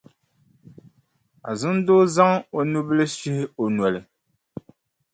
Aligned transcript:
Azindoo 1.49 2.03
zaŋ 2.15 2.31
o 2.57 2.59
nubila 2.71 3.05
shihi 3.15 3.43
o 3.61 3.63
noli. 3.75 3.99